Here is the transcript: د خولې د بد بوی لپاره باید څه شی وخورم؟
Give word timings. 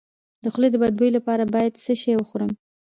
د 0.43 0.45
خولې 0.53 0.69
د 0.71 0.75
بد 0.81 0.93
بوی 0.99 1.09
لپاره 1.17 1.43
باید 1.53 1.79
څه 1.83 1.93
شی 2.01 2.13
وخورم؟ 2.17 2.51